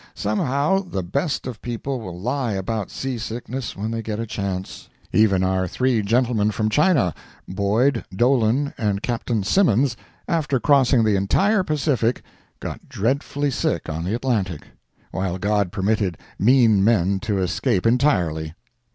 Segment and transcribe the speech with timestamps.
[0.15, 4.89] Somehow, the best of people will lie about seasickness when they get a chance.
[5.13, 12.23] Even our three gentlemen from China—Boyd, Dolan and Captain Simmons—after crossing the entire Pacific,
[12.59, 14.63] got dreadfully sick on the Atlantic,
[15.11, 18.55] while God permitted mean men to escape entirely.